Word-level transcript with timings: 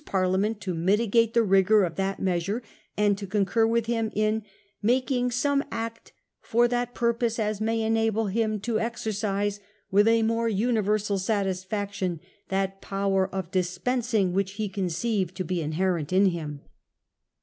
p 0.03 0.11
ar 0.15 0.25
ii 0.25 0.33
ame 0.33 0.49
nt 0.49 0.59
to 0.59 0.73
mitigate 0.73 1.35
the 1.35 1.43
rigour 1.43 1.83
of 1.83 1.93
that 1.95 2.19
measure, 2.19 2.63
and 2.97 3.19
to 3.19 3.27
concur 3.27 3.67
with 3.67 3.85
him' 3.85 4.11
in 4.25 4.41
making 4.81 5.29
some 5.29 5.63
Act 5.69 6.11
for 6.41 6.67
that 6.67 6.95
purpose, 6.95 7.37
as 7.37 7.61
may 7.61 7.83
enable 7.83 8.25
him 8.25 8.59
to 8.61 8.79
exercise, 8.79 9.59
with 9.91 10.07
a 10.07 10.23
more 10.23 10.49
universal 10.49 11.19
satisfaction, 11.19 12.19
that 12.49 12.81
power 12.81 13.29
of 13.29 13.51
dispensing 13.51 14.33
which 14.33 14.53
he 14.53 14.67
conceived 14.67 15.35
to 15.35 15.43
be 15.45 15.61
inherent 15.61 16.11
in 16.11 16.25
him? 16.25 16.61